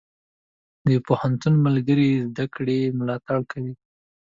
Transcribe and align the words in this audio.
د 0.87 0.89
پوهنتون 1.07 1.53
ملګري 1.65 2.09
د 2.15 2.19
زده 2.29 2.45
کړې 2.55 2.79
ملاتړ 2.99 3.37
کوي. 3.51 3.73